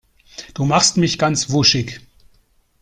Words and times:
Du 0.55 0.65
machst 0.65 0.97
mich 0.97 1.19
ganz 1.19 1.51
wuschig. 1.51 1.99